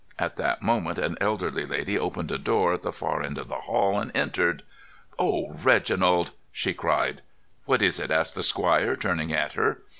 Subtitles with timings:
[0.17, 3.59] At that moment an elderly lady opened a door at the far end of the
[3.61, 4.63] hall and entered.
[5.19, 7.21] "Oh, Reginald!" she cried.
[7.65, 9.83] "What is it?" asked the squire, turning at her.